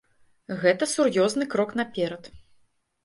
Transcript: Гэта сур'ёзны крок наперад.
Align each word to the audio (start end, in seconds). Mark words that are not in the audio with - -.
Гэта 0.63 0.87
сур'ёзны 0.93 1.49
крок 1.53 1.77
наперад. 1.81 2.23